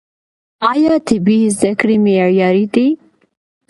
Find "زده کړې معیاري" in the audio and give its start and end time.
1.57-2.65